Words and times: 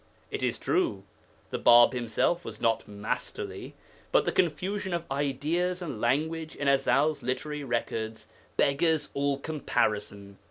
It 0.31 0.41
is 0.41 0.57
true, 0.57 1.03
the 1.51 1.59
Bāb 1.59 1.93
himself 1.93 2.43
was 2.43 2.59
not 2.59 2.87
masterly, 2.87 3.75
but 4.11 4.25
the 4.25 4.31
confusion 4.31 4.93
of 4.95 5.05
ideas 5.11 5.79
and 5.79 6.01
language 6.01 6.55
in 6.55 6.67
Ezel's 6.67 7.21
literary 7.21 7.63
records 7.63 8.27
beggars 8.57 9.11
all 9.13 9.37
comparison. 9.37 10.39